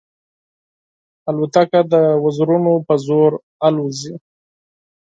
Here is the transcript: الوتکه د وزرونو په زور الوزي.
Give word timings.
الوتکه 1.29 1.81
د 1.93 1.95
وزرونو 2.23 2.73
په 2.87 2.95
زور 3.05 3.31
الوزي. 3.67 4.13